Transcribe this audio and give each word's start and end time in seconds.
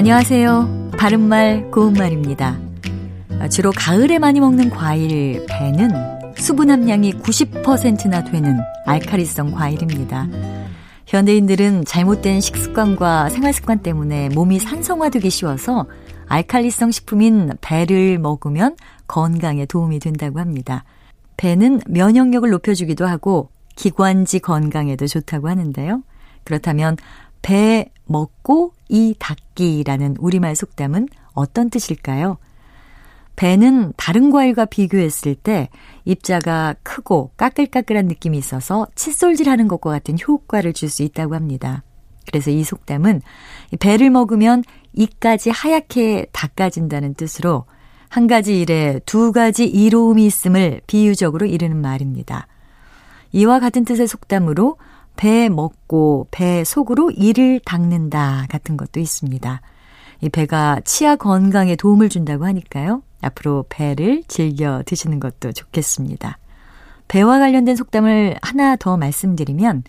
안녕하세요. 0.00 0.92
바른말 0.98 1.70
고운말입니다. 1.70 2.58
주로 3.50 3.70
가을에 3.70 4.18
많이 4.18 4.40
먹는 4.40 4.70
과일 4.70 5.44
배는 5.46 5.90
수분 6.38 6.70
함량이 6.70 7.20
90%나 7.20 8.24
되는 8.24 8.58
알카리성 8.86 9.52
과일입니다. 9.52 10.26
현대인들은 11.06 11.84
잘못된 11.84 12.40
식습관과 12.40 13.28
생활습관 13.28 13.82
때문에 13.82 14.30
몸이 14.30 14.58
산성화되기 14.58 15.28
쉬워서 15.28 15.86
알칼리성 16.28 16.92
식품인 16.92 17.58
배를 17.60 18.18
먹으면 18.18 18.76
건강에 19.06 19.66
도움이 19.66 19.98
된다고 19.98 20.40
합니다. 20.40 20.84
배는 21.36 21.82
면역력을 21.86 22.48
높여주기도 22.48 23.06
하고 23.06 23.50
기관지 23.76 24.38
건강에도 24.38 25.06
좋다고 25.06 25.50
하는데요. 25.50 26.02
그렇다면 26.44 26.96
배 27.42 27.90
먹고 28.06 28.72
이 28.88 29.14
닦기라는 29.18 30.16
우리말 30.18 30.56
속담은 30.56 31.08
어떤 31.32 31.70
뜻일까요? 31.70 32.38
배는 33.36 33.94
다른 33.96 34.30
과일과 34.30 34.66
비교했을 34.66 35.34
때 35.34 35.70
입자가 36.04 36.74
크고 36.82 37.30
까끌까끌한 37.36 38.06
느낌이 38.06 38.36
있어서 38.36 38.86
칫솔질하는 38.94 39.66
것과 39.68 39.90
같은 39.90 40.16
효과를 40.18 40.72
줄 40.74 40.90
수 40.90 41.02
있다고 41.02 41.34
합니다. 41.34 41.82
그래서 42.26 42.50
이 42.50 42.62
속담은 42.62 43.22
배를 43.78 44.10
먹으면 44.10 44.62
이까지 44.92 45.50
하얗게 45.50 46.26
닦아진다는 46.32 47.14
뜻으로 47.14 47.64
한 48.10 48.26
가지 48.26 48.60
일에 48.60 49.00
두 49.06 49.32
가지 49.32 49.64
이로움이 49.64 50.26
있음을 50.26 50.82
비유적으로 50.86 51.46
이르는 51.46 51.80
말입니다. 51.80 52.46
이와 53.32 53.60
같은 53.60 53.84
뜻의 53.84 54.06
속담으로 54.06 54.76
배 55.20 55.50
먹고 55.50 56.28
배 56.30 56.64
속으로 56.64 57.10
이를 57.10 57.60
닦는다 57.62 58.46
같은 58.48 58.78
것도 58.78 59.00
있습니다. 59.00 59.60
이 60.22 60.28
배가 60.30 60.80
치아 60.82 61.14
건강에 61.14 61.76
도움을 61.76 62.08
준다고 62.08 62.46
하니까요. 62.46 63.02
앞으로 63.20 63.66
배를 63.68 64.22
즐겨 64.28 64.82
드시는 64.86 65.20
것도 65.20 65.52
좋겠습니다. 65.52 66.38
배와 67.08 67.38
관련된 67.38 67.76
속담을 67.76 68.38
하나 68.40 68.76
더 68.76 68.96
말씀드리면 68.96 69.82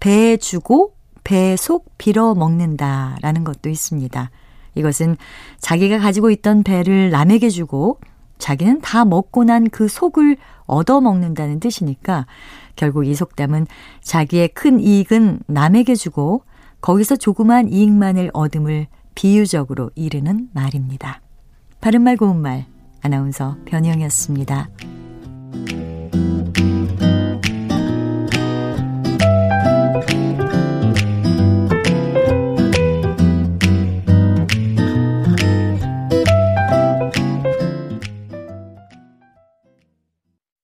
배 0.00 0.38
주고 0.38 0.94
배 1.22 1.54
속 1.58 1.98
빌어 1.98 2.34
먹는다라는 2.34 3.44
것도 3.44 3.68
있습니다. 3.68 4.30
이것은 4.74 5.18
자기가 5.60 5.98
가지고 5.98 6.30
있던 6.30 6.62
배를 6.62 7.10
남에게 7.10 7.50
주고 7.50 8.00
자기는 8.42 8.80
다 8.80 9.04
먹고 9.04 9.44
난 9.44 9.68
그 9.70 9.86
속을 9.86 10.36
얻어 10.66 11.00
먹는다는 11.00 11.60
뜻이니까 11.60 12.26
결국 12.74 13.06
이 13.06 13.14
속담은 13.14 13.68
자기의 14.00 14.48
큰 14.48 14.80
이익은 14.80 15.40
남에게 15.46 15.94
주고 15.94 16.42
거기서 16.80 17.14
조그만 17.16 17.68
이익만을 17.72 18.30
얻음을 18.34 18.88
비유적으로 19.14 19.90
이르는 19.94 20.48
말입니다. 20.52 21.20
바른말 21.80 22.16
고운말 22.16 22.66
아나운서 23.02 23.56
변희영이었습니다. 23.66 24.68